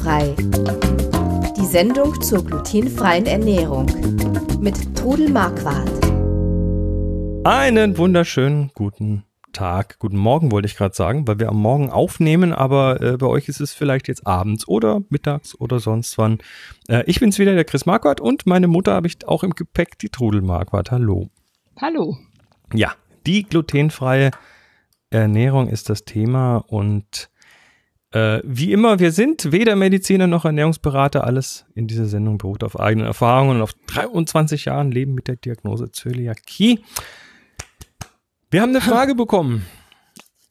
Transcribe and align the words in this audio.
Glutenfrei. 0.00 0.34
Die 1.56 1.66
Sendung 1.66 2.20
zur 2.22 2.44
glutenfreien 2.44 3.26
Ernährung 3.26 3.86
mit 4.60 4.96
Trudel 4.96 5.30
Marquardt. 5.30 5.90
Einen 7.44 7.98
wunderschönen 7.98 8.70
guten 8.74 9.24
Tag, 9.52 9.98
guten 9.98 10.16
Morgen 10.16 10.52
wollte 10.52 10.66
ich 10.66 10.76
gerade 10.76 10.94
sagen, 10.94 11.26
weil 11.26 11.38
wir 11.38 11.48
am 11.48 11.60
Morgen 11.60 11.90
aufnehmen, 11.90 12.52
aber 12.52 13.00
äh, 13.00 13.16
bei 13.16 13.26
euch 13.26 13.48
ist 13.48 13.60
es 13.60 13.74
vielleicht 13.74 14.08
jetzt 14.08 14.26
abends 14.26 14.66
oder 14.68 15.02
mittags 15.10 15.58
oder 15.58 15.80
sonst 15.80 16.16
wann. 16.18 16.38
Äh, 16.88 17.02
ich 17.06 17.20
bin's 17.20 17.38
wieder, 17.38 17.54
der 17.54 17.64
Chris 17.64 17.84
Marquardt 17.84 18.20
und 18.20 18.46
meine 18.46 18.68
Mutter 18.68 18.94
habe 18.94 19.06
ich 19.06 19.26
auch 19.26 19.42
im 19.42 19.50
Gepäck, 19.50 19.98
die 19.98 20.08
Trudel 20.08 20.40
Marquardt. 20.40 20.90
Hallo. 20.92 21.28
Hallo. 21.80 22.16
Ja, 22.72 22.92
die 23.26 23.42
glutenfreie 23.42 24.30
Ernährung 25.10 25.68
ist 25.68 25.90
das 25.90 26.04
Thema 26.04 26.58
und 26.68 27.29
äh, 28.12 28.40
wie 28.42 28.72
immer, 28.72 28.98
wir 28.98 29.12
sind 29.12 29.52
weder 29.52 29.76
Mediziner 29.76 30.26
noch 30.26 30.44
Ernährungsberater. 30.44 31.24
Alles 31.24 31.66
in 31.74 31.86
dieser 31.86 32.06
Sendung 32.06 32.38
beruht 32.38 32.64
auf 32.64 32.78
eigenen 32.78 33.06
Erfahrungen 33.06 33.56
und 33.56 33.62
auf 33.62 33.72
23 33.86 34.64
Jahren 34.64 34.90
Leben 34.90 35.14
mit 35.14 35.28
der 35.28 35.36
Diagnose 35.36 35.92
Zöliakie. 35.92 36.80
Wir 38.50 38.62
haben 38.62 38.70
eine 38.70 38.80
Frage 38.80 39.14
bekommen. 39.14 39.64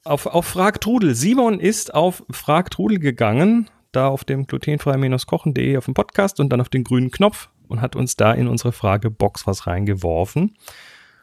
Auf, 0.06 0.26
auf 0.26 0.46
Frag 0.46 0.80
Trudel. 0.80 1.16
Simon 1.16 1.60
ist 1.60 1.94
auf 1.94 2.24
Frag 2.32 2.72
Trudel 2.72 3.00
gegangen, 3.00 3.70
da 3.92 4.08
auf 4.08 4.24
dem 4.24 4.48
glutenfrei-kochen.de 4.48 5.78
auf 5.78 5.86
dem 5.86 5.94
Podcast 5.94 6.40
und 6.40 6.50
dann 6.50 6.62
auf 6.62 6.70
den 6.70 6.86
grünen 6.86 7.12
Knopf 7.12 7.50
und 7.68 7.82
hat 7.82 7.98
uns 7.98 8.16
da 8.16 8.32
in 8.32 8.48
unsere 8.48 8.72
Fragebox 8.72 9.46
was 9.46 9.68
reingeworfen. 9.68 10.56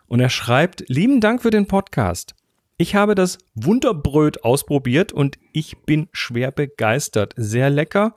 Und 0.07 0.21
er 0.21 0.29
schreibt, 0.29 0.85
lieben 0.89 1.23
Dank 1.23 1.43
für 1.43 1.51
den 1.51 1.67
Podcast. 1.67 2.35
Ich 2.79 2.95
habe 2.95 3.15
das 3.15 3.39
Wunderbröt 3.55 4.45
ausprobiert 4.45 5.13
und 5.13 5.39
ich 5.53 5.79
bin 5.87 6.09
schwer 6.13 6.51
begeistert. 6.51 7.33
Sehr 7.37 7.71
lecker. 7.71 8.17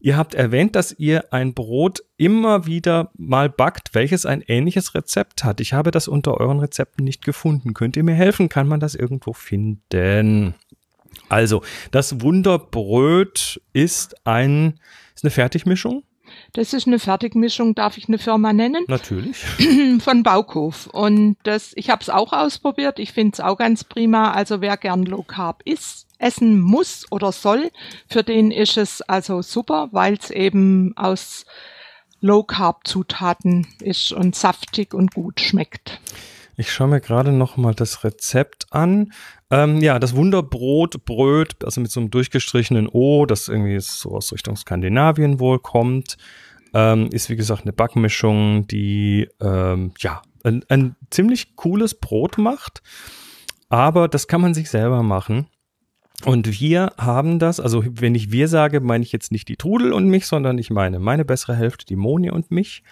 Ihr 0.00 0.16
habt 0.16 0.34
erwähnt, 0.34 0.76
dass 0.76 0.92
ihr 0.92 1.32
ein 1.32 1.54
Brot 1.54 2.04
immer 2.18 2.66
wieder 2.66 3.10
mal 3.16 3.48
backt, 3.48 3.94
welches 3.94 4.26
ein 4.26 4.42
ähnliches 4.46 4.94
Rezept 4.94 5.42
hat. 5.42 5.60
Ich 5.60 5.72
habe 5.72 5.90
das 5.90 6.06
unter 6.06 6.38
euren 6.38 6.60
Rezepten 6.60 7.04
nicht 7.04 7.24
gefunden. 7.24 7.72
Könnt 7.72 7.96
ihr 7.96 8.04
mir 8.04 8.14
helfen? 8.14 8.48
Kann 8.48 8.68
man 8.68 8.78
das 8.78 8.94
irgendwo 8.94 9.32
finden? 9.32 10.54
Also, 11.28 11.62
das 11.90 12.20
Wunderbröt 12.20 13.60
ist 13.72 14.26
ein, 14.26 14.78
ist 15.14 15.24
eine 15.24 15.30
Fertigmischung 15.30 16.04
das 16.52 16.72
ist 16.72 16.86
eine 16.86 16.98
Fertigmischung, 16.98 17.74
darf 17.74 17.98
ich 17.98 18.08
eine 18.08 18.18
Firma 18.18 18.52
nennen? 18.52 18.84
Natürlich. 18.88 19.38
Von 20.00 20.22
Baukof. 20.22 20.86
Und 20.88 21.36
das, 21.42 21.72
ich 21.76 21.90
habe 21.90 22.02
es 22.02 22.10
auch 22.10 22.32
ausprobiert. 22.32 22.98
Ich 22.98 23.12
finde 23.12 23.34
es 23.34 23.40
auch 23.40 23.56
ganz 23.56 23.84
prima. 23.84 24.32
Also 24.32 24.60
wer 24.60 24.76
gern 24.76 25.04
Low 25.04 25.22
Carb 25.22 25.62
isst, 25.64 26.06
essen 26.18 26.60
muss 26.60 27.06
oder 27.10 27.32
soll, 27.32 27.70
für 28.08 28.22
den 28.22 28.50
ist 28.50 28.76
es 28.76 29.02
also 29.02 29.42
super, 29.42 29.88
weil 29.92 30.14
es 30.14 30.30
eben 30.30 30.96
aus 30.96 31.46
Low 32.20 32.42
Carb 32.42 32.86
Zutaten 32.86 33.66
ist 33.80 34.12
und 34.12 34.34
saftig 34.34 34.94
und 34.94 35.14
gut 35.14 35.40
schmeckt. 35.40 36.00
Ich 36.58 36.72
schaue 36.72 36.88
mir 36.88 37.00
gerade 37.00 37.30
noch 37.30 37.56
mal 37.56 37.72
das 37.72 38.02
Rezept 38.02 38.66
an. 38.70 39.12
Ähm, 39.48 39.80
ja, 39.80 40.00
das 40.00 40.16
Wunderbrot, 40.16 41.04
Bröt, 41.04 41.64
also 41.64 41.80
mit 41.80 41.92
so 41.92 42.00
einem 42.00 42.10
durchgestrichenen 42.10 42.88
O, 42.88 43.26
das 43.26 43.46
irgendwie 43.46 43.78
so 43.78 44.10
aus 44.10 44.32
Richtung 44.32 44.56
Skandinavien 44.56 45.38
wohl 45.38 45.60
kommt, 45.60 46.16
ähm, 46.74 47.10
ist 47.12 47.30
wie 47.30 47.36
gesagt 47.36 47.62
eine 47.62 47.72
Backmischung, 47.72 48.66
die 48.66 49.28
ähm, 49.40 49.92
ja 50.00 50.20
ein, 50.42 50.64
ein 50.68 50.96
ziemlich 51.10 51.54
cooles 51.54 51.94
Brot 51.94 52.38
macht. 52.38 52.82
Aber 53.68 54.08
das 54.08 54.26
kann 54.26 54.40
man 54.40 54.52
sich 54.52 54.68
selber 54.68 55.04
machen. 55.04 55.46
Und 56.24 56.60
wir 56.60 56.92
haben 56.98 57.38
das, 57.38 57.60
also 57.60 57.84
wenn 57.88 58.16
ich 58.16 58.32
wir 58.32 58.48
sage, 58.48 58.80
meine 58.80 59.04
ich 59.04 59.12
jetzt 59.12 59.30
nicht 59.30 59.46
die 59.46 59.56
Trudel 59.56 59.92
und 59.92 60.08
mich, 60.08 60.26
sondern 60.26 60.58
ich 60.58 60.70
meine 60.70 60.98
meine 60.98 61.24
bessere 61.24 61.54
Hälfte, 61.54 61.86
die 61.86 61.94
Moni 61.94 62.32
und 62.32 62.50
mich. 62.50 62.82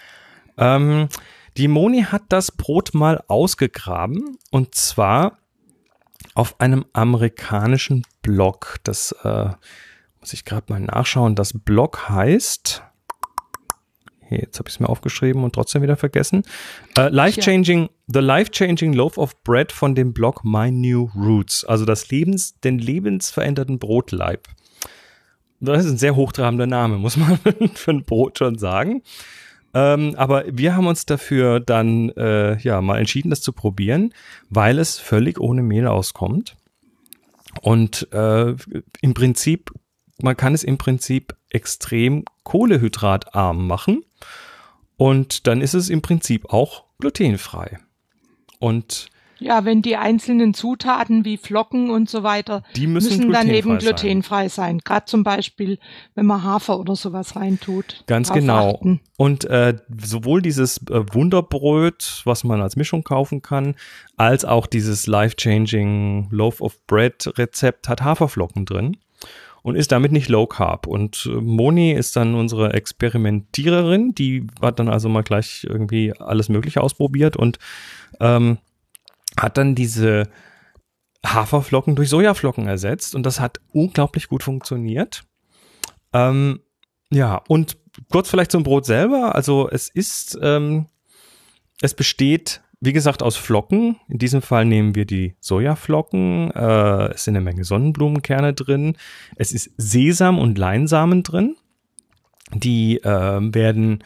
Ähm, 0.56 1.08
die 1.56 1.68
Moni 1.68 2.02
hat 2.02 2.24
das 2.28 2.52
Brot 2.52 2.94
mal 2.94 3.22
ausgegraben 3.28 4.38
und 4.50 4.74
zwar 4.74 5.38
auf 6.34 6.60
einem 6.60 6.84
amerikanischen 6.92 8.04
Blog. 8.22 8.76
Das 8.84 9.12
äh, 9.24 9.50
muss 10.20 10.32
ich 10.32 10.44
gerade 10.44 10.72
mal 10.72 10.80
nachschauen. 10.80 11.34
Das 11.34 11.52
Blog 11.54 12.08
heißt. 12.08 12.82
Hey, 14.20 14.40
jetzt 14.40 14.58
habe 14.58 14.68
ich 14.68 14.74
es 14.74 14.80
mir 14.80 14.88
aufgeschrieben 14.88 15.44
und 15.44 15.54
trotzdem 15.54 15.82
wieder 15.82 15.96
vergessen. 15.96 16.42
Uh, 16.98 17.02
Life 17.02 17.40
Changing, 17.40 17.88
The 18.08 18.18
Life 18.18 18.50
Changing 18.50 18.92
Loaf 18.92 19.18
of 19.18 19.40
Bread 19.44 19.70
von 19.70 19.94
dem 19.94 20.12
Blog 20.12 20.44
My 20.44 20.70
New 20.70 21.10
Roots. 21.14 21.64
Also 21.64 21.84
das 21.84 22.10
Lebens, 22.10 22.58
den 22.60 22.78
lebensveränderten 22.80 23.78
Brotleib. 23.78 24.48
Das 25.60 25.84
ist 25.84 25.92
ein 25.92 25.98
sehr 25.98 26.16
hochtrabender 26.16 26.66
Name, 26.66 26.98
muss 26.98 27.16
man 27.16 27.38
für 27.74 27.92
ein 27.92 28.04
Brot 28.04 28.38
schon 28.38 28.58
sagen. 28.58 29.02
Ähm, 29.76 30.14
aber 30.16 30.44
wir 30.50 30.74
haben 30.74 30.86
uns 30.86 31.04
dafür 31.04 31.60
dann 31.60 32.08
äh, 32.16 32.56
ja 32.60 32.80
mal 32.80 32.98
entschieden, 32.98 33.28
das 33.28 33.42
zu 33.42 33.52
probieren, 33.52 34.14
weil 34.48 34.78
es 34.78 34.98
völlig 34.98 35.38
ohne 35.38 35.62
Mehl 35.62 35.86
auskommt. 35.86 36.56
Und 37.60 38.10
äh, 38.10 38.54
im 39.02 39.12
Prinzip, 39.12 39.70
man 40.22 40.34
kann 40.34 40.54
es 40.54 40.64
im 40.64 40.78
Prinzip 40.78 41.36
extrem 41.50 42.24
kohlehydratarm 42.42 43.66
machen. 43.66 44.02
Und 44.96 45.46
dann 45.46 45.60
ist 45.60 45.74
es 45.74 45.90
im 45.90 46.00
Prinzip 46.00 46.50
auch 46.54 46.84
glutenfrei. 46.98 47.78
Und 48.58 49.08
ja, 49.38 49.64
wenn 49.64 49.82
die 49.82 49.96
einzelnen 49.96 50.54
Zutaten 50.54 51.24
wie 51.24 51.36
Flocken 51.36 51.90
und 51.90 52.08
so 52.08 52.22
weiter, 52.22 52.62
die 52.74 52.86
müssen, 52.86 53.16
müssen 53.16 53.32
dann 53.32 53.48
eben 53.48 53.78
glutenfrei 53.78 54.48
sein. 54.48 54.76
sein. 54.76 54.78
Gerade 54.78 55.06
zum 55.06 55.24
Beispiel, 55.24 55.78
wenn 56.14 56.26
man 56.26 56.42
Hafer 56.42 56.78
oder 56.78 56.96
sowas 56.96 57.36
reintut. 57.36 58.04
Ganz 58.06 58.32
genau. 58.32 58.74
Achten. 58.74 59.00
Und 59.16 59.44
äh, 59.44 59.76
sowohl 60.02 60.42
dieses 60.42 60.78
äh, 60.88 61.04
Wunderbrot, 61.12 62.22
was 62.24 62.44
man 62.44 62.60
als 62.62 62.76
Mischung 62.76 63.04
kaufen 63.04 63.42
kann, 63.42 63.74
als 64.16 64.44
auch 64.44 64.66
dieses 64.66 65.06
Life-Changing 65.06 66.28
Loaf 66.30 66.60
of 66.60 66.86
Bread 66.86 67.38
Rezept 67.38 67.88
hat 67.88 68.02
Haferflocken 68.02 68.64
drin 68.64 68.96
und 69.66 69.74
ist 69.74 69.90
damit 69.90 70.12
nicht 70.12 70.28
low 70.28 70.46
carb. 70.46 70.86
Und 70.86 71.28
äh, 71.30 71.40
Moni 71.40 71.92
ist 71.92 72.14
dann 72.14 72.34
unsere 72.36 72.72
Experimentiererin, 72.72 74.14
die 74.14 74.46
hat 74.62 74.78
dann 74.78 74.88
also 74.88 75.08
mal 75.08 75.22
gleich 75.22 75.66
irgendwie 75.68 76.12
alles 76.18 76.48
Mögliche 76.48 76.80
ausprobiert 76.80 77.36
und 77.36 77.58
ähm, 78.20 78.58
hat 79.38 79.58
dann 79.58 79.74
diese 79.74 80.28
Haferflocken 81.24 81.96
durch 81.96 82.08
Sojaflocken 82.08 82.66
ersetzt 82.68 83.14
und 83.14 83.24
das 83.24 83.40
hat 83.40 83.60
unglaublich 83.72 84.28
gut 84.28 84.42
funktioniert. 84.42 85.24
Ähm, 86.12 86.60
ja, 87.10 87.42
und 87.48 87.76
kurz 88.10 88.30
vielleicht 88.30 88.52
zum 88.52 88.62
Brot 88.62 88.86
selber. 88.86 89.34
Also 89.34 89.68
es 89.70 89.88
ist, 89.88 90.38
ähm, 90.42 90.86
es 91.80 91.94
besteht, 91.94 92.62
wie 92.80 92.92
gesagt, 92.92 93.22
aus 93.22 93.36
Flocken. 93.36 93.96
In 94.08 94.18
diesem 94.18 94.42
Fall 94.42 94.64
nehmen 94.64 94.94
wir 94.94 95.04
die 95.04 95.34
Sojaflocken. 95.40 96.50
Äh, 96.52 97.12
es 97.14 97.24
sind 97.24 97.36
eine 97.36 97.44
Menge 97.44 97.64
Sonnenblumenkerne 97.64 98.54
drin. 98.54 98.96
Es 99.36 99.52
ist 99.52 99.70
Sesam 99.76 100.38
und 100.38 100.58
Leinsamen 100.58 101.22
drin. 101.22 101.56
Die 102.52 102.98
äh, 102.98 103.40
werden 103.54 104.04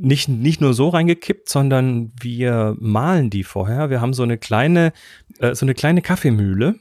nicht, 0.00 0.28
nicht 0.28 0.60
nur 0.60 0.74
so 0.74 0.88
reingekippt, 0.88 1.48
sondern 1.48 2.12
wir 2.20 2.74
mahlen 2.78 3.30
die 3.30 3.44
vorher. 3.44 3.90
Wir 3.90 4.00
haben 4.00 4.14
so 4.14 4.22
eine 4.22 4.38
kleine, 4.38 4.92
äh, 5.38 5.54
so 5.54 5.66
eine 5.66 5.74
kleine 5.74 6.00
Kaffeemühle, 6.00 6.76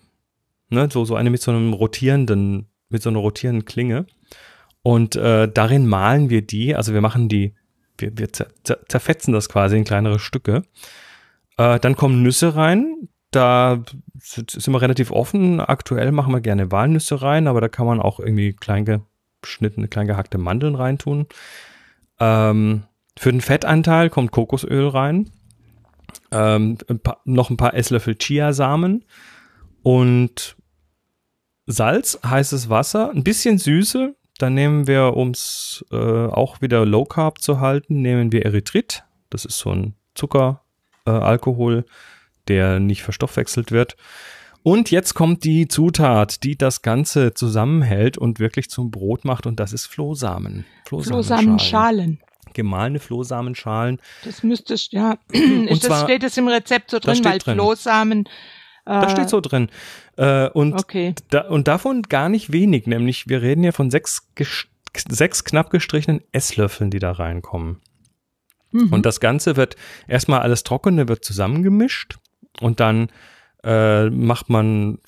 ne, 0.70 0.90
so, 0.92 1.04
so 1.06 1.16
eine 1.16 1.30
mit 1.30 1.42
so 1.42 1.52
einem 1.52 1.74
rotierenden, 1.74 2.68
mit 2.90 3.02
so 3.02 3.10
einer 3.10 3.20
rotierenden 3.20 3.66
Klinge. 3.66 4.06
Und 4.82 5.16
äh, 5.16 5.52
darin 5.52 5.88
mahlen 5.88 6.30
wir 6.30 6.42
die, 6.42 6.76
also 6.76 6.94
wir 6.94 7.02
machen 7.02 7.28
die, 7.28 7.54
wir, 7.98 8.18
wir 8.18 8.30
zerfetzen 8.32 9.34
das 9.34 9.50
quasi 9.50 9.78
in 9.78 9.84
kleinere 9.84 10.20
Stücke. 10.20 10.64
Äh, 11.58 11.80
dann 11.80 11.96
kommen 11.96 12.24
Nüsse 12.24 12.56
rein. 12.56 13.10
Da 13.32 13.84
sind 14.18 14.68
wir 14.68 14.82
relativ 14.82 15.12
offen. 15.12 15.60
Aktuell 15.60 16.12
machen 16.12 16.34
wir 16.34 16.42
gerne 16.42 16.72
Walnüsse 16.72 17.22
rein, 17.22 17.48
aber 17.48 17.62
da 17.62 17.68
kann 17.68 17.86
man 17.86 18.00
auch 18.00 18.20
irgendwie 18.20 18.54
klein 18.54 19.04
geschnittene, 19.42 19.88
klein 19.88 20.08
gehackte 20.08 20.38
Mandeln 20.38 20.76
reintun. 20.76 21.28
Ähm, 22.20 22.84
für 23.20 23.34
den 23.34 23.42
Fettanteil 23.42 24.10
kommt 24.10 24.32
Kokosöl 24.32 24.88
rein, 24.88 25.30
ähm, 26.32 26.78
ein 26.88 27.02
paar, 27.02 27.20
noch 27.26 27.50
ein 27.50 27.58
paar 27.58 27.74
Esslöffel 27.74 28.16
Chiasamen 28.18 29.04
und 29.84 30.56
Salz, 31.66 32.18
heißes 32.26 32.70
Wasser, 32.70 33.12
ein 33.12 33.26
bisschen 33.26 33.58
Süße. 33.58 34.16
Dann 34.38 34.54
nehmen 34.54 34.88
wir, 34.88 35.18
um 35.18 35.32
es 35.32 35.84
äh, 35.92 35.98
auch 35.98 36.62
wieder 36.62 36.86
Low 36.86 37.04
Carb 37.04 37.42
zu 37.42 37.60
halten, 37.60 38.02
nehmen 38.02 38.32
wir 38.32 38.46
Erythrit. 38.46 39.04
Das 39.30 39.44
ist 39.44 39.58
so 39.58 39.72
ein 39.72 39.96
Zuckeralkohol, 40.16 41.80
äh, 41.80 41.84
der 42.48 42.80
nicht 42.80 43.04
verstoffwechselt 43.04 43.74
wird. 43.74 43.98
Und 44.64 44.92
jetzt 44.92 45.14
kommt 45.14 45.44
die 45.44 45.68
Zutat, 45.68 46.46
die 46.46 46.58
das 46.58 46.84
Ganze 46.84 47.34
zusammenhält 47.34 48.18
und 48.18 48.40
wirklich 48.40 48.70
zum 48.70 48.92
Brot 48.92 49.26
macht, 49.26 49.46
und 49.46 49.60
das 49.60 49.74
ist 49.74 49.88
Flohsamen. 49.88 50.64
Flohsamenschalen. 50.86 51.58
Flohsamenschalen 51.58 52.20
gemahlene 52.54 53.00
Flohsamenschalen. 53.00 54.00
Das 54.24 54.44
müsstest, 54.44 54.94
ja. 54.94 55.18
Und 55.34 55.84
das 55.84 56.04
steht 56.04 56.24
es 56.24 56.38
im 56.38 56.48
Rezept 56.48 56.92
so 56.92 57.00
drin, 57.00 57.24
weil 57.24 57.40
drin. 57.40 57.56
Flohsamen. 57.56 58.26
Äh, 58.86 59.02
das 59.02 59.12
steht 59.12 59.30
so 59.30 59.42
drin. 59.42 59.70
Äh, 60.18 60.50
und, 60.50 60.74
okay. 60.74 61.14
da, 61.30 61.42
und 61.48 61.68
davon 61.68 62.02
gar 62.02 62.28
nicht 62.28 62.52
wenig, 62.52 62.88
nämlich 62.88 63.28
wir 63.28 63.42
reden 63.42 63.64
ja 63.64 63.72
von 63.72 63.92
sechs 63.92 64.28
sechs 65.08 65.44
knapp 65.44 65.70
gestrichenen 65.70 66.22
Esslöffeln, 66.32 66.90
die 66.90 67.00
da 67.00 67.12
reinkommen. 67.12 67.80
Mhm. 68.72 68.92
Und 68.92 69.06
das 69.06 69.20
Ganze 69.20 69.56
wird 69.56 69.76
erstmal 70.08 70.42
alles 70.42 70.64
Trockene 70.64 71.08
wird 71.08 71.24
zusammengemischt 71.24 72.18
und 72.60 72.80
dann 72.80 73.10
äh, 73.64 74.10
macht 74.10 74.50
man, 74.50 75.00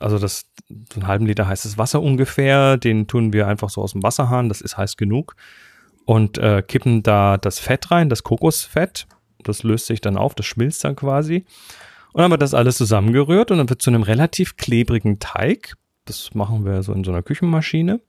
also 0.00 0.18
das, 0.18 0.50
einen 0.94 1.06
halben 1.06 1.26
Liter 1.26 1.46
heißes 1.46 1.78
Wasser 1.78 2.02
ungefähr, 2.02 2.76
den 2.76 3.06
tun 3.06 3.32
wir 3.32 3.46
einfach 3.46 3.70
so 3.70 3.82
aus 3.82 3.92
dem 3.92 4.02
Wasserhahn, 4.02 4.48
das 4.48 4.60
ist 4.60 4.76
heiß 4.76 4.96
genug 4.96 5.36
und 6.04 6.38
äh, 6.38 6.62
kippen 6.62 7.02
da 7.02 7.36
das 7.36 7.58
Fett 7.58 7.90
rein, 7.90 8.08
das 8.08 8.22
Kokosfett, 8.22 9.06
das 9.42 9.62
löst 9.62 9.86
sich 9.86 10.00
dann 10.00 10.16
auf, 10.16 10.34
das 10.34 10.46
schmilzt 10.46 10.84
dann 10.84 10.96
quasi. 10.96 11.44
Und 12.12 12.20
dann 12.20 12.30
wird 12.30 12.42
das 12.42 12.54
alles 12.54 12.76
zusammengerührt 12.76 13.50
und 13.50 13.58
dann 13.58 13.68
wird 13.68 13.82
zu 13.82 13.90
einem 13.90 14.02
relativ 14.02 14.56
klebrigen 14.56 15.18
Teig. 15.18 15.74
Das 16.04 16.34
machen 16.34 16.64
wir 16.64 16.82
so 16.82 16.92
in 16.92 17.04
so 17.04 17.10
einer 17.10 17.22
Küchenmaschine. 17.22 18.00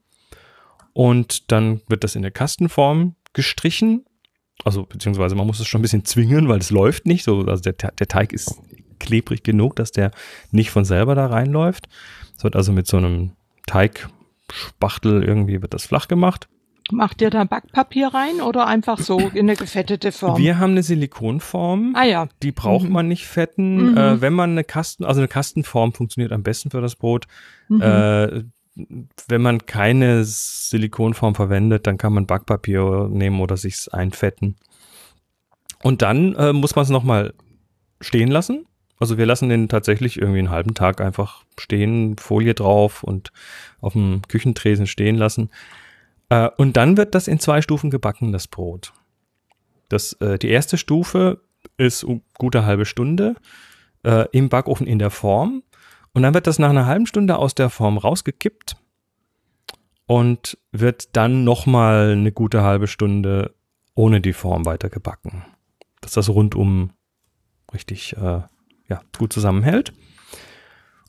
Und 0.92 1.50
dann 1.50 1.80
wird 1.88 2.04
das 2.04 2.14
in 2.14 2.22
der 2.22 2.30
Kastenform 2.30 3.16
gestrichen. 3.32 4.04
Also, 4.64 4.84
beziehungsweise 4.84 5.34
man 5.34 5.46
muss 5.46 5.58
es 5.58 5.66
schon 5.66 5.80
ein 5.80 5.82
bisschen 5.82 6.04
zwingen, 6.04 6.48
weil 6.48 6.58
es 6.58 6.70
läuft 6.70 7.06
nicht. 7.06 7.24
So, 7.24 7.40
also 7.40 7.62
der, 7.62 7.72
der 7.72 8.06
Teig 8.06 8.32
ist 8.32 8.60
klebrig 8.98 9.42
genug, 9.42 9.76
dass 9.76 9.90
der 9.90 10.10
nicht 10.50 10.70
von 10.70 10.84
selber 10.84 11.14
da 11.14 11.26
reinläuft. 11.26 11.88
Es 12.36 12.44
wird 12.44 12.56
also 12.56 12.72
mit 12.72 12.86
so 12.86 12.98
einem 12.98 13.32
Teigspachtel 13.66 15.24
irgendwie 15.24 15.62
wird 15.62 15.74
das 15.74 15.86
flach 15.86 16.08
gemacht. 16.08 16.48
Macht 16.92 17.22
ihr 17.22 17.30
da 17.30 17.44
Backpapier 17.44 18.08
rein 18.08 18.42
oder 18.42 18.66
einfach 18.66 18.98
so 18.98 19.18
in 19.18 19.48
eine 19.48 19.56
gefettete 19.56 20.12
Form? 20.12 20.36
Wir 20.38 20.58
haben 20.58 20.72
eine 20.72 20.82
Silikonform. 20.82 21.94
Ah 21.96 22.04
ja. 22.04 22.28
Die 22.42 22.52
braucht 22.52 22.84
mhm. 22.84 22.92
man 22.92 23.08
nicht 23.08 23.26
fetten. 23.26 23.92
Mhm. 23.92 23.96
Äh, 23.96 24.20
wenn 24.20 24.34
man 24.34 24.50
eine 24.50 24.64
Kasten, 24.64 25.04
also 25.04 25.20
eine 25.20 25.28
Kastenform 25.28 25.92
funktioniert 25.94 26.32
am 26.32 26.42
besten 26.42 26.70
für 26.70 26.82
das 26.82 26.96
Brot. 26.96 27.26
Mhm. 27.68 27.80
Äh, 27.80 28.44
wenn 29.28 29.40
man 29.40 29.64
keine 29.66 30.24
Silikonform 30.24 31.34
verwendet, 31.34 31.86
dann 31.86 31.96
kann 31.96 32.12
man 32.12 32.26
Backpapier 32.26 33.08
nehmen 33.10 33.40
oder 33.40 33.56
sich's 33.56 33.88
einfetten. 33.88 34.56
Und 35.82 36.02
dann 36.02 36.34
äh, 36.34 36.52
muss 36.52 36.76
man 36.76 36.82
es 36.82 36.90
nochmal 36.90 37.34
stehen 38.00 38.30
lassen. 38.30 38.66
Also 38.98 39.18
wir 39.18 39.26
lassen 39.26 39.48
den 39.48 39.68
tatsächlich 39.68 40.18
irgendwie 40.18 40.38
einen 40.38 40.50
halben 40.50 40.74
Tag 40.74 41.00
einfach 41.00 41.44
stehen, 41.58 42.16
Folie 42.16 42.54
drauf 42.54 43.02
und 43.02 43.32
auf 43.80 43.92
dem 43.94 44.22
Küchentresen 44.28 44.86
stehen 44.86 45.16
lassen. 45.16 45.50
Äh, 46.28 46.50
und 46.56 46.76
dann 46.76 46.96
wird 46.96 47.14
das 47.14 47.28
in 47.28 47.38
zwei 47.38 47.62
Stufen 47.62 47.90
gebacken, 47.90 48.32
das 48.32 48.48
Brot. 48.48 48.92
Das, 49.88 50.14
äh, 50.14 50.38
die 50.38 50.48
erste 50.48 50.78
Stufe 50.78 51.40
ist 51.76 52.06
gute 52.38 52.64
halbe 52.64 52.84
Stunde 52.84 53.36
äh, 54.04 54.26
im 54.32 54.48
Backofen 54.48 54.86
in 54.86 54.98
der 54.98 55.10
Form. 55.10 55.62
Und 56.12 56.22
dann 56.22 56.34
wird 56.34 56.46
das 56.46 56.58
nach 56.58 56.70
einer 56.70 56.86
halben 56.86 57.06
Stunde 57.06 57.36
aus 57.36 57.54
der 57.54 57.70
Form 57.70 57.98
rausgekippt 57.98 58.76
und 60.06 60.58
wird 60.70 61.16
dann 61.16 61.44
nochmal 61.44 62.12
eine 62.12 62.32
gute 62.32 62.62
halbe 62.62 62.86
Stunde 62.86 63.54
ohne 63.94 64.20
die 64.20 64.32
Form 64.32 64.66
weiter 64.66 64.90
gebacken. 64.90 65.44
Dass 66.00 66.12
das 66.12 66.28
rundum 66.28 66.90
richtig 67.72 68.16
äh, 68.16 68.42
ja, 68.88 69.00
gut 69.18 69.32
zusammenhält. 69.32 69.92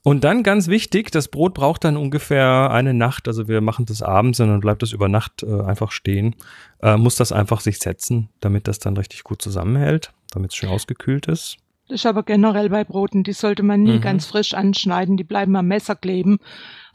Und 0.06 0.24
dann 0.24 0.44
ganz 0.44 0.68
wichtig, 0.68 1.10
das 1.10 1.30
Brot 1.30 1.56
braucht 1.56 1.84
dann 1.84 1.98
ungefähr 1.98 2.70
eine 2.70 2.94
Nacht, 2.94 3.28
also 3.28 3.48
wir 3.48 3.60
machen 3.60 3.88
das 3.88 4.04
abends 4.04 4.40
und 4.40 4.50
dann 4.50 4.60
bleibt 4.60 4.84
das 4.84 4.92
über 4.92 5.10
Nacht 5.10 5.42
äh, 5.42 5.62
einfach 5.64 5.92
stehen, 5.92 6.36
äh, 6.84 6.96
muss 6.96 7.16
das 7.16 7.32
einfach 7.32 7.60
sich 7.60 7.80
setzen, 7.80 8.30
damit 8.40 8.68
das 8.68 8.78
dann 8.78 8.96
richtig 8.98 9.24
gut 9.24 9.42
zusammenhält, 9.42 10.14
damit 10.32 10.52
es 10.52 10.58
schön 10.58 10.70
ausgekühlt 10.70 11.26
ist. 11.26 11.58
Das 11.88 12.02
ist 12.02 12.06
aber 12.08 12.24
generell 12.24 12.70
bei 12.70 12.84
Broten, 12.84 13.24
die 13.24 13.34
sollte 13.34 13.62
man 13.62 13.84
nie 13.84 13.98
mhm. 13.98 14.02
ganz 14.02 14.26
frisch 14.26 14.56
anschneiden, 14.56 15.18
die 15.18 15.24
bleiben 15.24 15.56
am 15.56 15.68
Messer 15.68 15.96
kleben. 15.96 16.40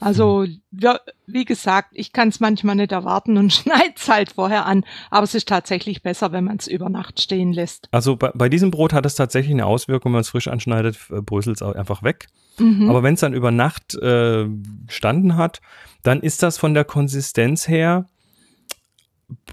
Also, 0.00 0.46
ja, 0.72 0.98
wie 1.26 1.44
gesagt, 1.44 1.90
ich 1.92 2.12
kann 2.12 2.28
es 2.28 2.40
manchmal 2.40 2.74
nicht 2.74 2.90
erwarten 2.90 3.36
und 3.36 3.52
schneide 3.52 3.92
es 3.94 4.08
halt 4.08 4.32
vorher 4.32 4.66
an, 4.66 4.84
aber 5.10 5.22
es 5.22 5.34
ist 5.34 5.48
tatsächlich 5.48 6.02
besser, 6.02 6.32
wenn 6.32 6.44
man 6.44 6.56
es 6.56 6.66
über 6.66 6.88
Nacht 6.88 7.20
stehen 7.20 7.52
lässt. 7.52 7.88
Also 7.92 8.16
bei, 8.16 8.32
bei, 8.34 8.48
diesem 8.48 8.72
Brot 8.72 8.92
hat 8.92 9.06
es 9.06 9.14
tatsächlich 9.14 9.52
eine 9.52 9.66
Auswirkung, 9.66 10.10
wenn 10.10 10.14
man 10.14 10.20
es 10.22 10.30
frisch 10.30 10.48
anschneidet, 10.48 10.98
äh, 11.10 11.20
bröselt 11.20 11.60
es 11.60 11.62
einfach 11.62 12.02
weg. 12.02 12.26
Mhm. 12.58 12.90
Aber 12.90 13.04
wenn 13.04 13.14
es 13.14 13.20
dann 13.20 13.34
über 13.34 13.52
Nacht 13.52 13.94
äh, 13.94 14.46
standen 14.88 15.36
hat, 15.36 15.60
dann 16.02 16.20
ist 16.20 16.42
das 16.42 16.58
von 16.58 16.74
der 16.74 16.84
Konsistenz 16.84 17.68
her 17.68 18.06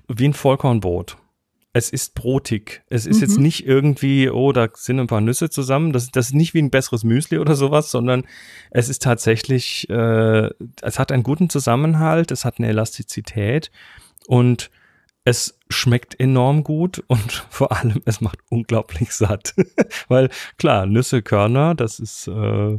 wie 0.08 0.28
ein 0.28 0.34
Vollkornbrot 0.34 1.18
es 1.78 1.92
ist 1.92 2.16
brotig. 2.16 2.82
Es 2.90 3.06
ist 3.06 3.18
mhm. 3.18 3.22
jetzt 3.22 3.38
nicht 3.38 3.68
irgendwie, 3.68 4.30
oh, 4.30 4.52
da 4.52 4.68
sind 4.74 5.00
ein 5.00 5.08
paar 5.08 5.22
Nüsse 5.22 5.50
zusammen. 5.50 5.94
Das, 5.94 6.10
das 6.10 6.28
ist 6.28 6.34
nicht 6.34 6.54
wie 6.56 6.62
ein 6.62 6.72
besseres 6.72 7.04
Müsli 7.04 7.38
oder 7.38 7.56
sowas, 7.56 7.92
sondern 7.92 8.26
es 8.72 8.90
ist 8.90 9.04
tatsächlich, 9.04 9.88
äh, 9.90 10.50
es 10.82 10.98
hat 10.98 11.12
einen 11.12 11.24
guten 11.24 11.50
Zusammenhalt, 11.50 12.32
es 12.32 12.46
hat 12.46 12.58
eine 12.58 12.68
Elastizität 12.68 13.72
und 14.28 14.72
es 15.24 15.60
schmeckt 15.70 16.20
enorm 16.20 16.64
gut 16.64 17.04
und 17.08 17.46
vor 17.50 17.72
allem 17.72 18.02
es 18.06 18.22
macht 18.22 18.40
unglaublich 18.50 19.12
satt. 19.12 19.54
Weil 20.08 20.30
klar, 20.58 20.88
Nüsse, 20.88 21.22
Körner, 21.22 21.76
das 21.76 22.00
ist, 22.00 22.28
äh, 22.28 22.78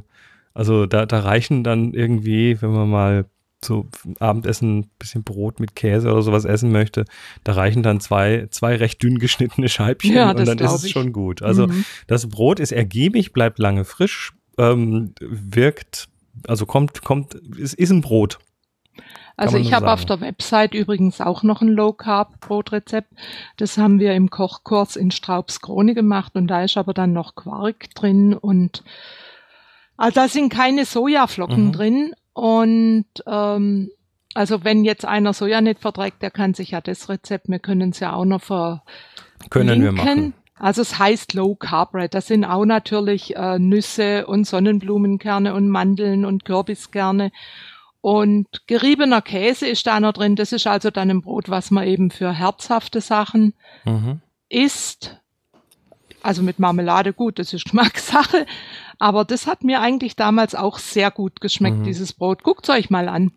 also 0.54 0.86
da, 0.86 1.06
da 1.06 1.20
reichen 1.20 1.62
dann 1.62 1.94
irgendwie, 1.94 2.60
wenn 2.60 2.72
man 2.72 2.90
mal 2.90 3.24
so 3.64 3.86
Abendessen 4.20 4.78
ein 4.78 4.90
bisschen 4.98 5.24
Brot 5.24 5.60
mit 5.60 5.74
Käse 5.74 6.10
oder 6.12 6.22
sowas 6.22 6.44
essen 6.44 6.70
möchte, 6.70 7.04
da 7.44 7.52
reichen 7.52 7.82
dann 7.82 8.00
zwei, 8.00 8.46
zwei 8.50 8.76
recht 8.76 9.02
dünn 9.02 9.18
geschnittene 9.18 9.68
Scheibchen 9.68 10.14
ja, 10.14 10.30
und 10.30 10.46
dann 10.46 10.58
ist 10.58 10.72
es 10.72 10.84
ich. 10.84 10.92
schon 10.92 11.12
gut. 11.12 11.42
Also 11.42 11.66
mhm. 11.66 11.84
das 12.06 12.28
Brot 12.28 12.60
ist 12.60 12.72
ergiebig, 12.72 13.32
bleibt 13.32 13.58
lange 13.58 13.84
frisch, 13.84 14.32
ähm, 14.58 15.14
wirkt, 15.20 16.08
also 16.46 16.66
kommt, 16.66 17.02
kommt, 17.02 17.34
es 17.60 17.74
ist 17.74 17.90
ein 17.90 18.00
Brot. 18.00 18.38
Also 19.36 19.56
ich 19.56 19.72
habe 19.72 19.92
auf 19.92 20.04
der 20.04 20.20
Website 20.20 20.74
übrigens 20.74 21.20
auch 21.20 21.44
noch 21.44 21.62
ein 21.62 21.68
Low 21.68 21.92
Carb 21.92 22.40
Brotrezept. 22.40 23.12
Das 23.56 23.78
haben 23.78 24.00
wir 24.00 24.14
im 24.14 24.30
Kochkurs 24.30 24.96
in 24.96 25.12
Straubs 25.12 25.60
Krone 25.60 25.94
gemacht 25.94 26.34
und 26.34 26.48
da 26.48 26.64
ist 26.64 26.76
aber 26.76 26.92
dann 26.92 27.12
noch 27.12 27.36
Quark 27.36 27.94
drin 27.94 28.34
und 28.34 28.82
also 29.96 30.14
da 30.14 30.28
sind 30.28 30.48
keine 30.48 30.84
Sojaflocken 30.84 31.66
mhm. 31.66 31.72
drin, 31.72 32.14
und 32.38 33.06
ähm, 33.26 33.90
also 34.32 34.62
wenn 34.62 34.84
jetzt 34.84 35.04
einer 35.04 35.32
Soja 35.32 35.60
nicht 35.60 35.80
verträgt, 35.80 36.22
der 36.22 36.30
kann 36.30 36.54
sich 36.54 36.70
ja 36.70 36.80
das 36.80 37.08
Rezept, 37.08 37.48
wir 37.48 37.58
können 37.58 37.90
es 37.90 37.98
ja 37.98 38.12
auch 38.12 38.24
noch 38.24 38.40
ver 38.40 38.84
können 39.50 39.82
wir 39.82 39.90
machen. 39.90 40.34
Also 40.56 40.82
es 40.82 41.00
heißt 41.00 41.34
Low 41.34 41.56
Carb 41.56 41.92
Bread. 41.92 42.14
Da 42.14 42.20
sind 42.20 42.44
auch 42.44 42.64
natürlich 42.64 43.34
äh, 43.34 43.58
Nüsse 43.58 44.28
und 44.28 44.46
Sonnenblumenkerne 44.46 45.52
und 45.52 45.68
Mandeln 45.68 46.24
und 46.24 46.44
Kürbiskerne. 46.44 47.32
Und 48.00 48.46
geriebener 48.68 49.20
Käse 49.20 49.66
ist 49.66 49.88
da 49.88 49.98
noch 49.98 50.12
drin. 50.12 50.36
Das 50.36 50.52
ist 50.52 50.68
also 50.68 50.92
dann 50.92 51.10
ein 51.10 51.22
Brot, 51.22 51.48
was 51.48 51.72
man 51.72 51.88
eben 51.88 52.12
für 52.12 52.32
herzhafte 52.32 53.00
Sachen 53.00 53.54
mhm. 53.84 54.20
isst. 54.48 55.20
Also 56.22 56.42
mit 56.42 56.58
Marmelade, 56.58 57.12
gut, 57.12 57.38
das 57.38 57.52
ist 57.52 57.64
Geschmackssache. 57.64 58.46
Aber 58.98 59.24
das 59.24 59.46
hat 59.46 59.62
mir 59.62 59.80
eigentlich 59.80 60.16
damals 60.16 60.54
auch 60.54 60.78
sehr 60.78 61.10
gut 61.10 61.40
geschmeckt, 61.40 61.78
mhm. 61.78 61.84
dieses 61.84 62.12
Brot. 62.12 62.42
Guckt 62.42 62.68
euch 62.68 62.90
mal 62.90 63.08
an. 63.08 63.30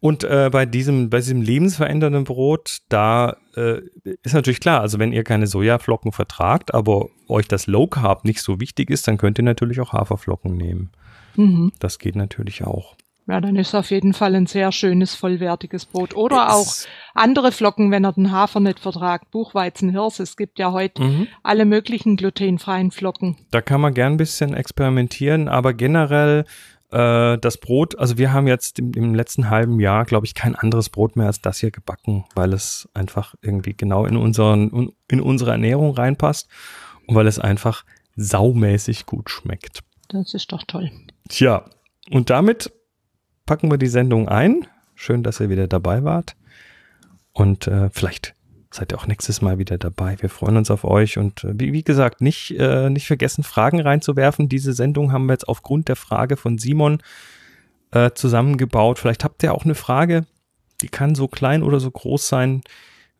Und 0.00 0.24
äh, 0.24 0.50
bei 0.52 0.66
diesem, 0.66 1.10
bei 1.10 1.18
diesem 1.18 1.42
lebensverändernden 1.42 2.24
Brot, 2.24 2.78
da 2.88 3.36
äh, 3.56 3.80
ist 4.22 4.34
natürlich 4.34 4.60
klar, 4.60 4.80
also 4.80 4.98
wenn 4.98 5.12
ihr 5.12 5.24
keine 5.24 5.46
Sojaflocken 5.46 6.12
vertragt, 6.12 6.74
aber 6.74 7.08
euch 7.28 7.48
das 7.48 7.66
Low 7.66 7.86
Carb 7.86 8.24
nicht 8.24 8.40
so 8.42 8.60
wichtig 8.60 8.90
ist, 8.90 9.08
dann 9.08 9.18
könnt 9.18 9.38
ihr 9.38 9.44
natürlich 9.44 9.80
auch 9.80 9.92
Haferflocken 9.92 10.56
nehmen. 10.56 10.90
Mhm. 11.36 11.72
Das 11.78 11.98
geht 11.98 12.16
natürlich 12.16 12.64
auch. 12.64 12.96
Ja, 13.28 13.40
dann 13.40 13.56
ist 13.56 13.74
auf 13.74 13.90
jeden 13.90 14.14
Fall 14.14 14.34
ein 14.34 14.46
sehr 14.46 14.72
schönes, 14.72 15.14
vollwertiges 15.14 15.86
Brot. 15.86 16.16
Oder 16.16 16.46
es 16.48 16.52
auch 16.52 16.88
andere 17.14 17.52
Flocken, 17.52 17.90
wenn 17.90 18.04
er 18.04 18.12
den 18.12 18.32
Hafer 18.32 18.58
nicht 18.60 18.80
vertragt. 18.80 19.30
Buchweizen, 19.30 19.90
Hirse. 19.90 20.24
Es 20.24 20.36
gibt 20.36 20.58
ja 20.58 20.72
heute 20.72 21.02
mhm. 21.02 21.28
alle 21.42 21.64
möglichen 21.64 22.16
glutenfreien 22.16 22.90
Flocken. 22.90 23.36
Da 23.50 23.60
kann 23.60 23.80
man 23.80 23.94
gern 23.94 24.14
ein 24.14 24.16
bisschen 24.16 24.54
experimentieren, 24.54 25.48
aber 25.48 25.72
generell 25.72 26.44
äh, 26.90 27.38
das 27.38 27.58
Brot, 27.58 27.98
also 27.98 28.18
wir 28.18 28.32
haben 28.32 28.46
jetzt 28.46 28.78
im, 28.78 28.92
im 28.92 29.14
letzten 29.14 29.50
halben 29.50 29.78
Jahr, 29.80 30.04
glaube 30.04 30.26
ich, 30.26 30.34
kein 30.34 30.54
anderes 30.54 30.90
Brot 30.90 31.16
mehr 31.16 31.26
als 31.26 31.40
das 31.40 31.58
hier 31.58 31.70
gebacken, 31.70 32.24
weil 32.34 32.52
es 32.52 32.88
einfach 32.92 33.34
irgendwie 33.40 33.74
genau 33.74 34.04
in, 34.04 34.16
unseren, 34.16 34.92
in 35.08 35.20
unsere 35.20 35.52
Ernährung 35.52 35.94
reinpasst 35.94 36.48
und 37.06 37.14
weil 37.14 37.26
es 37.26 37.38
einfach 37.38 37.84
saumäßig 38.16 39.06
gut 39.06 39.30
schmeckt. 39.30 39.80
Das 40.08 40.34
ist 40.34 40.52
doch 40.52 40.64
toll. 40.64 40.90
Tja, 41.28 41.64
und 42.10 42.28
damit 42.28 42.70
packen 43.46 43.70
wir 43.70 43.78
die 43.78 43.88
Sendung 43.88 44.28
ein. 44.28 44.66
Schön, 44.94 45.22
dass 45.22 45.40
ihr 45.40 45.50
wieder 45.50 45.68
dabei 45.68 46.04
wart. 46.04 46.36
Und 47.32 47.66
äh, 47.66 47.90
vielleicht 47.90 48.34
seid 48.70 48.92
ihr 48.92 48.98
auch 48.98 49.06
nächstes 49.06 49.42
Mal 49.42 49.58
wieder 49.58 49.78
dabei. 49.78 50.16
Wir 50.20 50.28
freuen 50.28 50.56
uns 50.56 50.70
auf 50.70 50.84
euch 50.84 51.18
und 51.18 51.44
äh, 51.44 51.52
wie, 51.54 51.72
wie, 51.72 51.82
gesagt, 51.82 52.20
nicht, 52.20 52.58
äh, 52.58 52.90
nicht 52.90 53.06
vergessen, 53.06 53.44
Fragen 53.44 53.80
reinzuwerfen. 53.80 54.48
Diese 54.48 54.72
Sendung 54.72 55.12
haben 55.12 55.26
wir 55.26 55.34
jetzt 55.34 55.48
aufgrund 55.48 55.88
der 55.88 55.96
Frage 55.96 56.36
von 56.36 56.58
Simon 56.58 57.02
äh, 57.90 58.10
zusammengebaut. 58.12 58.98
Vielleicht 58.98 59.24
habt 59.24 59.42
ihr 59.42 59.54
auch 59.54 59.64
eine 59.64 59.74
Frage, 59.74 60.26
die 60.80 60.88
kann 60.88 61.14
so 61.14 61.28
klein 61.28 61.62
oder 61.62 61.80
so 61.80 61.90
groß 61.90 62.26
sein, 62.26 62.62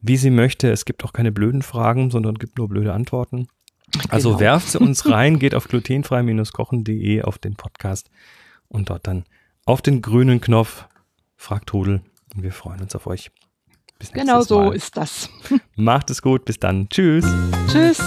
wie 0.01 0.17
sie 0.17 0.31
möchte. 0.31 0.71
Es 0.71 0.85
gibt 0.85 1.05
auch 1.05 1.13
keine 1.13 1.33
blöden 1.33 1.63
Fragen, 1.63 2.11
sondern 2.11 2.35
gibt 2.37 2.59
nur 2.59 2.69
blöde 2.69 2.93
Antworten. 2.93 3.49
Also 4.09 4.31
genau. 4.31 4.41
werft 4.41 4.71
sie 4.71 4.79
uns 4.79 5.07
rein, 5.11 5.39
geht 5.39 5.55
auf 5.55 5.69
glutenfrei-kochen.de 5.69 7.23
auf 7.23 7.39
den 7.39 7.55
Podcast 7.55 8.11
und 8.69 8.91
dort 8.91 9.07
dann 9.07 9.25
auf 9.67 9.83
den 9.83 10.01
grünen 10.03 10.41
Knopf. 10.41 10.87
Fragt 11.37 11.73
Hodel 11.73 12.03
und 12.35 12.43
wir 12.43 12.53
freuen 12.53 12.81
uns 12.83 12.95
auf 12.95 13.07
euch. 13.07 13.31
Bis 13.99 14.13
Genau 14.13 14.37
nächstes 14.39 14.49
so 14.49 14.61
Mal. 14.61 14.75
ist 14.75 14.97
das. 14.97 15.29
Macht 15.77 16.11
es 16.11 16.23
gut. 16.23 16.45
Bis 16.45 16.59
dann. 16.59 16.89
Tschüss. 16.89 17.25
Tschüss. 17.71 17.99